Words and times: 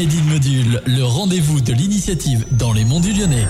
Made 0.00 0.24
Module, 0.32 0.82
le 0.86 1.04
rendez-vous 1.04 1.60
de 1.60 1.74
l'initiative 1.74 2.46
dans 2.52 2.72
les 2.72 2.86
monts 2.86 3.00
du 3.00 3.12
Lyonnais. 3.12 3.46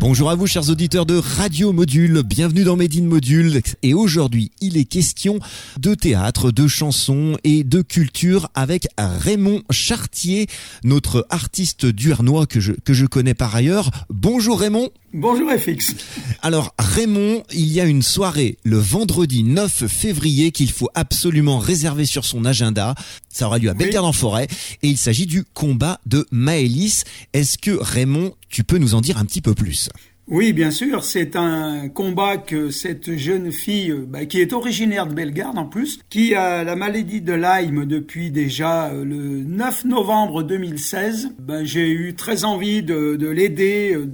Bonjour 0.00 0.30
à 0.30 0.34
vous 0.34 0.48
chers 0.48 0.68
auditeurs 0.68 1.06
de 1.06 1.14
Radio 1.14 1.72
Module, 1.72 2.24
bienvenue 2.24 2.64
dans 2.64 2.76
Made 2.76 3.00
Module 3.02 3.62
et 3.84 3.94
aujourd'hui 3.94 4.50
il 4.60 4.78
est 4.78 4.84
question 4.84 5.38
de 5.78 5.94
théâtre, 5.94 6.50
de 6.50 6.66
chansons 6.66 7.36
et 7.44 7.62
de 7.62 7.82
culture 7.82 8.48
avec 8.56 8.88
Raymond 8.98 9.62
Chartier, 9.70 10.48
notre 10.82 11.24
artiste 11.30 11.86
duernois 11.86 12.46
que 12.46 12.58
que 12.58 12.94
je 12.94 13.06
connais 13.06 13.34
par 13.34 13.54
ailleurs. 13.54 13.92
Bonjour 14.10 14.58
Raymond 14.58 14.90
Bonjour 15.18 15.50
FX. 15.50 15.94
Alors 16.42 16.74
Raymond, 16.78 17.42
il 17.54 17.72
y 17.72 17.80
a 17.80 17.86
une 17.86 18.02
soirée 18.02 18.58
le 18.64 18.76
vendredi 18.76 19.44
9 19.44 19.86
février 19.86 20.50
qu'il 20.50 20.70
faut 20.70 20.90
absolument 20.94 21.58
réserver 21.58 22.04
sur 22.04 22.26
son 22.26 22.44
agenda. 22.44 22.94
Ça 23.30 23.46
aura 23.46 23.58
lieu 23.58 23.70
à 23.70 23.74
Bellegarde-en-Forêt 23.74 24.46
et 24.82 24.88
il 24.88 24.98
s'agit 24.98 25.24
du 25.24 25.42
combat 25.42 26.00
de 26.04 26.26
Maëlys. 26.32 27.04
Est-ce 27.32 27.56
que 27.56 27.70
Raymond, 27.70 28.34
tu 28.50 28.62
peux 28.62 28.76
nous 28.76 28.94
en 28.94 29.00
dire 29.00 29.16
un 29.16 29.24
petit 29.24 29.40
peu 29.40 29.54
plus? 29.54 29.88
Oui, 30.28 30.52
bien 30.52 30.72
sûr, 30.72 31.04
c'est 31.04 31.36
un 31.36 31.88
combat 31.88 32.36
que 32.36 32.70
cette 32.70 33.16
jeune 33.16 33.52
fille, 33.52 33.92
euh, 33.92 34.04
bah, 34.08 34.26
qui 34.26 34.40
est 34.40 34.52
originaire 34.52 35.06
de 35.06 35.14
Bellegarde 35.14 35.56
en 35.56 35.66
plus, 35.66 36.00
qui 36.10 36.34
a 36.34 36.64
la 36.64 36.74
maladie 36.74 37.20
de 37.20 37.32
Lyme 37.32 37.84
depuis 37.84 38.32
déjà 38.32 38.88
euh, 38.88 39.04
le 39.04 39.44
9 39.44 39.84
novembre 39.84 40.42
2016. 40.42 41.36
Bah, 41.38 41.62
j'ai 41.62 41.88
eu 41.88 42.16
très 42.16 42.44
envie 42.44 42.82
de, 42.82 43.14
de 43.14 43.28
l'aider, 43.28 43.92
euh, 43.94 44.04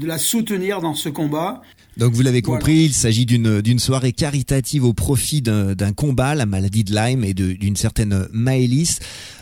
de 0.00 0.06
la 0.06 0.18
soutenir 0.18 0.80
dans 0.80 0.94
ce 0.94 1.08
combat. 1.08 1.62
Donc 1.96 2.14
vous 2.14 2.22
l'avez 2.22 2.40
compris, 2.40 2.84
il 2.84 2.94
s'agit 2.94 3.26
d'une 3.26 3.78
soirée 3.78 4.12
caritative 4.12 4.84
au 4.84 4.94
profit 4.94 5.42
d'un 5.42 5.92
combat, 5.92 6.34
la 6.34 6.46
maladie 6.46 6.82
de 6.82 6.94
Lyme 6.94 7.24
et 7.24 7.34
d'une 7.34 7.76
certaine 7.76 8.26
Maëlys. 8.32 9.00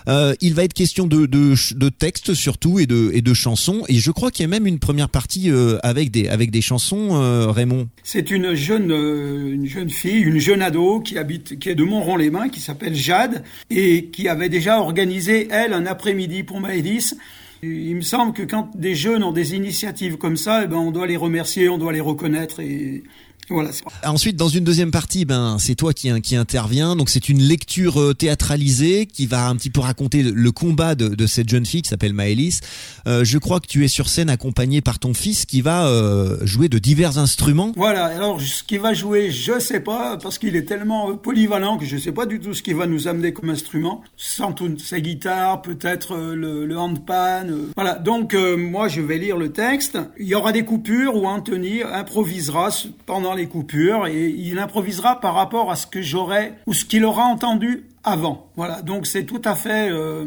Euh, 0.09 0.35
il 0.41 0.55
va 0.55 0.65
être 0.65 0.73
question 0.73 1.07
de, 1.07 1.27
de, 1.27 1.55
de 1.77 1.89
textes 1.91 2.33
surtout 2.33 2.79
et 2.79 2.87
de, 2.87 3.11
et 3.13 3.21
de 3.21 3.35
chansons. 3.35 3.85
Et 3.89 3.97
je 3.97 4.11
crois 4.11 4.31
qu'il 4.31 4.43
y 4.43 4.47
a 4.47 4.49
même 4.49 4.67
une 4.67 4.79
première 4.79 5.11
partie 5.11 5.51
euh, 5.51 5.79
avec 5.83 6.11
des 6.11 6.29
avec 6.29 6.51
des 6.51 6.63
chansons, 6.63 7.11
euh, 7.13 7.51
Raymond. 7.51 7.89
C'est 8.03 8.31
une 8.31 8.55
jeune 8.55 8.91
une 8.91 9.67
jeune 9.67 9.91
fille, 9.91 10.23
une 10.23 10.39
jeune 10.39 10.63
ado 10.63 11.01
qui 11.01 11.19
habite 11.19 11.59
qui 11.59 11.69
est 11.69 11.75
de 11.75 11.85
Montron-les-Mains, 11.85 12.49
qui 12.49 12.61
s'appelle 12.61 12.95
Jade 12.95 13.45
et 13.71 14.07
qui 14.07 14.29
avait 14.29 14.49
déjà 14.49 14.81
organisé 14.81 15.47
elle 15.51 15.75
un 15.75 15.85
après-midi 15.85 16.43
pour 16.43 16.59
Maëlys 16.61 17.15
il 17.63 17.97
me 17.97 18.03
semble 18.03 18.33
que 18.33 18.43
quand 18.43 18.77
des 18.77 18.95
jeunes 18.95 19.23
ont 19.25 19.33
des 19.33 19.55
initiatives 19.55 20.17
comme 20.17 20.37
ça, 20.37 20.63
eh 20.65 20.67
ben 20.67 20.77
on 20.77 20.91
doit 20.91 21.07
les 21.07 21.17
remercier, 21.17 21.69
on 21.69 21.79
doit 21.79 21.93
les 21.93 22.01
reconnaître 22.01 22.61
et 22.61 23.03
voilà. 23.51 23.71
Ensuite, 24.05 24.37
dans 24.37 24.49
une 24.49 24.65
deuxième 24.65 24.91
partie, 24.91 25.25
ben 25.25 25.57
c'est 25.59 25.75
toi 25.75 25.93
qui, 25.93 26.09
qui 26.21 26.37
intervient. 26.37 26.97
Donc 26.97 27.09
c'est 27.09 27.29
une 27.29 27.41
lecture 27.41 28.01
euh, 28.01 28.15
théâtralisée 28.15 29.07
qui 29.07 29.27
va 29.27 29.49
un 29.49 29.57
petit 29.57 29.71
peu 29.71 29.81
raconter 29.81 30.23
le 30.23 30.53
combat 30.53 30.95
de, 30.95 31.09
de 31.09 31.27
cette 31.27 31.49
jeune 31.49 31.65
fille 31.65 31.83
qui 31.83 31.89
s'appelle 31.89 32.13
Maëlys. 32.13 32.61
Euh, 33.07 33.25
je 33.25 33.39
crois 33.39 33.61
que 33.61 33.67
tu 33.67 33.85
es 33.85 33.89
sur 33.89 34.09
scène 34.09 34.31
accompagné 34.31 34.81
par 34.81 34.99
ton 34.99 35.15
fils 35.15 35.47
qui 35.47 35.61
va 35.61 35.87
euh, 35.87 36.39
jouer 36.45 36.69
de 36.69 36.79
divers 36.79 37.19
instruments. 37.19 37.73
Voilà. 37.77 38.07
Alors 38.07 38.41
ce 38.41 38.63
qu'il 38.63 38.81
va 38.81 38.93
jouer, 38.93 39.31
je 39.31 39.59
sais 39.59 39.81
pas 39.81 40.19
parce 40.23 40.39
qu'il 40.39 40.57
est 40.57 40.65
tellement 40.65 41.17
polyvalent 41.17 41.79
que 41.79 41.87
je 41.87 41.97
sais 41.97 42.13
pas 42.13 42.27
du 42.27 42.41
tout 42.41 42.55
ce 42.55 42.63
qu'il 42.63 42.77
va 42.77 42.87
nous 42.87 43.09
amener 43.09 43.33
comme 43.33 43.51
instrument. 43.51 44.03
Sans 44.17 44.51
doute 44.51 44.81
sa 44.81 45.01
guitare, 45.01 45.63
peut-être 45.63 46.17
le, 46.17 46.67
le 46.67 46.79
handpan. 46.79 47.47
Voilà. 47.77 47.95
Donc 47.95 48.35
moi 48.35 48.89
je 48.89 49.01
vais 49.01 49.19
lire 49.19 49.37
le 49.37 49.53
texte. 49.53 49.99
Il 50.19 50.27
y 50.27 50.35
aura 50.35 50.53
des 50.53 50.65
coupures 50.65 51.17
où 51.17 51.27
Anthony 51.27 51.83
improvisera 51.83 52.71
pendant 53.07 53.35
les 53.39 53.47
coupures 53.47 54.07
et 54.07 54.29
il 54.29 54.59
improvisera 54.59 55.21
par 55.21 55.35
rapport 55.35 55.71
à 55.71 55.77
ce 55.77 55.87
que 55.87 56.03
j'aurais 56.03 56.55
ou 56.67 56.75
ce 56.75 56.85
qu'il 56.85 57.05
aura 57.05 57.25
entendu 57.25 57.85
avant. 58.05 58.51
Voilà, 58.57 58.83
donc 58.83 59.07
c'est 59.07 59.25
tout 59.25 59.43
à 59.45 59.55
fait 59.55 59.91
euh, 59.91 60.27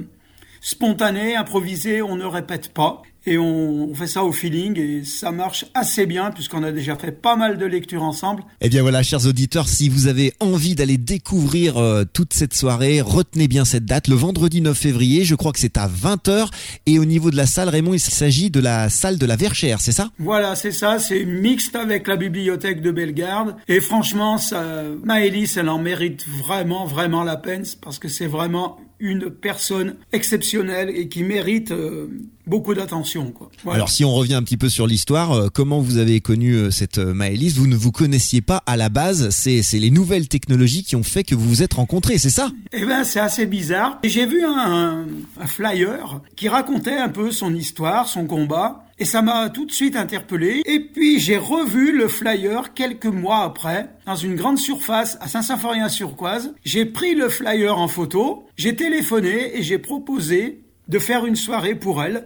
spontané, 0.61 1.35
improvisé, 1.35 2.01
on 2.01 2.15
ne 2.15 2.25
répète 2.25 2.73
pas 2.73 3.03
et 3.25 3.37
on, 3.37 3.93
fait 3.93 4.07
ça 4.07 4.23
au 4.23 4.31
feeling 4.31 4.79
et 4.79 5.03
ça 5.03 5.31
marche 5.31 5.65
assez 5.73 6.05
bien 6.05 6.31
puisqu'on 6.31 6.63
a 6.63 6.71
déjà 6.71 6.95
fait 6.95 7.11
pas 7.11 7.35
mal 7.35 7.57
de 7.57 7.65
lectures 7.65 8.03
ensemble. 8.03 8.43
Eh 8.61 8.69
bien 8.69 8.81
voilà, 8.81 9.03
chers 9.03 9.25
auditeurs, 9.27 9.67
si 9.67 9.89
vous 9.89 10.07
avez 10.07 10.33
envie 10.39 10.75
d'aller 10.75 10.97
découvrir 10.97 11.77
euh, 11.77 12.03
toute 12.11 12.33
cette 12.33 12.53
soirée, 12.53 13.01
retenez 13.01 13.47
bien 13.47 13.65
cette 13.65 13.85
date, 13.85 14.07
le 14.07 14.15
vendredi 14.15 14.61
9 14.61 14.77
février, 14.77 15.23
je 15.23 15.35
crois 15.35 15.51
que 15.51 15.59
c'est 15.59 15.77
à 15.77 15.87
20h 15.87 16.47
et 16.85 16.99
au 16.99 17.05
niveau 17.05 17.31
de 17.31 17.37
la 17.37 17.45
salle, 17.45 17.69
Raymond, 17.69 17.93
il 17.93 17.99
s'agit 17.99 18.49
de 18.49 18.59
la 18.59 18.89
salle 18.89 19.17
de 19.17 19.25
la 19.25 19.35
Verchère, 19.35 19.81
c'est 19.81 19.91
ça? 19.91 20.09
Voilà, 20.17 20.55
c'est 20.55 20.71
ça, 20.71 20.99
c'est 20.99 21.25
mixte 21.25 21.75
avec 21.75 22.07
la 22.07 22.15
bibliothèque 22.15 22.81
de 22.81 22.91
Bellegarde. 22.91 23.55
Et 23.67 23.81
franchement, 23.81 24.37
ça, 24.37 24.83
Maëlys, 25.03 25.57
elle 25.57 25.69
en 25.69 25.79
mérite 25.79 26.25
vraiment, 26.27 26.85
vraiment 26.85 27.23
la 27.23 27.37
peine 27.37 27.63
parce 27.81 27.99
que 27.99 28.07
c'est 28.07 28.27
vraiment 28.27 28.79
une 29.01 29.31
personne 29.31 29.95
exceptionnelle 30.13 30.89
et 30.89 31.09
qui 31.09 31.23
mérite 31.23 31.71
euh, 31.71 32.07
beaucoup 32.47 32.73
d'attention. 32.73 33.33
Alors 33.69 33.89
si 33.89 34.05
on 34.05 34.13
revient 34.13 34.33
un 34.35 34.43
petit 34.43 34.57
peu 34.57 34.69
sur 34.69 34.87
l'histoire, 34.87 35.31
euh, 35.31 35.47
comment 35.53 35.79
vous 35.79 35.97
avez 35.97 36.21
connu 36.21 36.53
euh, 36.53 36.71
cette 36.71 36.97
Maëlys? 36.97 37.55
Vous 37.55 37.67
ne 37.67 37.75
vous 37.75 37.91
connaissiez 37.91 38.41
pas 38.41 38.63
à 38.65 38.77
la 38.77 38.89
base, 38.89 39.29
c'est 39.29 39.61
les 39.73 39.91
nouvelles 39.91 40.27
technologies 40.27 40.83
qui 40.83 40.95
ont 40.95 41.03
fait 41.03 41.23
que 41.23 41.35
vous 41.35 41.47
vous 41.47 41.63
êtes 41.63 41.73
rencontrés, 41.73 42.17
c'est 42.17 42.29
ça? 42.29 42.51
Eh 42.73 42.85
ben 42.85 43.03
c'est 43.03 43.19
assez 43.19 43.45
bizarre. 43.45 43.99
J'ai 44.03 44.25
vu 44.25 44.43
un, 44.43 45.05
un 45.39 45.47
flyer 45.47 46.21
qui 46.35 46.49
racontait 46.49 46.97
un 46.97 47.09
peu 47.09 47.31
son 47.31 47.53
histoire, 47.53 48.07
son 48.07 48.25
combat. 48.25 48.85
Et 48.99 49.05
ça 49.05 49.23
m'a 49.23 49.49
tout 49.49 49.65
de 49.65 49.71
suite 49.71 49.95
interpellé. 49.95 50.61
Et 50.65 50.79
puis 50.79 51.19
j'ai 51.19 51.37
revu 51.37 51.97
le 51.97 52.07
flyer 52.07 52.75
quelques 52.75 53.07
mois 53.07 53.43
après, 53.43 53.89
dans 54.05 54.15
une 54.15 54.35
grande 54.35 54.59
surface 54.59 55.17
à 55.21 55.27
Saint-Symphorien-sur-Coise. 55.27 56.53
J'ai 56.63 56.85
pris 56.85 57.15
le 57.15 57.27
flyer 57.27 57.79
en 57.79 57.87
photo, 57.87 58.45
j'ai 58.57 58.75
téléphoné 58.75 59.57
et 59.57 59.63
j'ai 59.63 59.79
proposé 59.79 60.61
de 60.91 60.99
faire 60.99 61.25
une 61.25 61.37
soirée 61.37 61.73
pour 61.73 62.03
elle. 62.03 62.25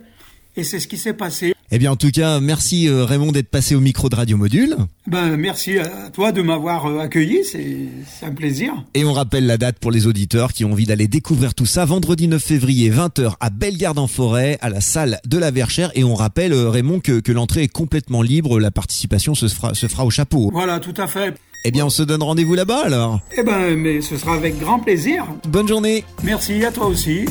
Et 0.57 0.63
c'est 0.63 0.79
ce 0.79 0.87
qui 0.87 0.97
s'est 0.97 1.13
passé. 1.13 1.53
Eh 1.71 1.79
bien, 1.79 1.91
en 1.91 1.95
tout 1.95 2.11
cas, 2.11 2.39
merci 2.39 2.87
euh, 2.87 3.03
Raymond 3.03 3.31
d'être 3.31 3.49
passé 3.49 3.75
au 3.75 3.81
micro 3.81 4.07
de 4.07 4.15
Radio 4.15 4.37
Module. 4.37 4.77
Ben, 5.07 5.35
merci 5.35 5.77
à 5.77 6.09
toi 6.13 6.31
de 6.31 6.41
m'avoir 6.41 6.85
euh, 6.85 6.99
accueilli, 6.99 7.41
c'est 7.43 8.25
un 8.25 8.31
plaisir. 8.31 8.73
Et 8.93 9.03
on 9.03 9.11
rappelle 9.11 9.45
la 9.45 9.57
date 9.57 9.79
pour 9.79 9.91
les 9.91 10.07
auditeurs 10.07 10.53
qui 10.53 10.63
ont 10.63 10.71
envie 10.71 10.85
d'aller 10.85 11.07
découvrir 11.07 11.53
tout 11.53 11.65
ça, 11.65 11.83
vendredi 11.83 12.27
9 12.27 12.41
février, 12.41 12.89
20h 12.89 13.33
à 13.39 13.49
Bellegarde-en-Forêt, 13.49 14.57
à 14.61 14.69
la 14.69 14.79
salle 14.79 15.19
de 15.27 15.37
la 15.37 15.51
Verchère. 15.51 15.91
Et 15.95 16.03
on 16.03 16.15
rappelle, 16.15 16.53
euh, 16.53 16.69
Raymond, 16.69 17.01
que, 17.01 17.19
que 17.19 17.33
l'entrée 17.33 17.63
est 17.63 17.67
complètement 17.67 18.21
libre, 18.21 18.59
la 18.59 18.71
participation 18.71 19.35
se 19.35 19.47
fera, 19.47 19.73
se 19.73 19.87
fera 19.87 20.05
au 20.05 20.09
chapeau. 20.09 20.49
Voilà, 20.53 20.79
tout 20.79 20.93
à 20.97 21.07
fait. 21.07 21.35
Eh 21.65 21.71
bien, 21.71 21.87
on 21.87 21.89
se 21.89 22.03
donne 22.03 22.23
rendez-vous 22.23 22.53
là-bas 22.53 22.83
alors. 22.85 23.19
Eh 23.35 23.43
ben, 23.43 23.75
mais 23.75 23.99
ce 24.01 24.17
sera 24.17 24.35
avec 24.35 24.57
grand 24.59 24.79
plaisir. 24.79 25.25
Bonne 25.49 25.67
journée. 25.67 26.05
Merci 26.23 26.63
à 26.63 26.71
toi 26.71 26.85
aussi. 26.85 27.25